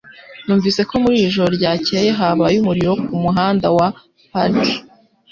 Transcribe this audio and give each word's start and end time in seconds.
Numvise 0.45 0.81
ko 0.89 0.95
mu 1.03 1.09
ijoro 1.25 1.49
ryakeye 1.57 2.09
habaye 2.19 2.55
umuriro 2.59 2.93
ku 3.05 3.15
muhanda 3.23 3.67
wa 3.77 3.87
Park. 4.31 4.57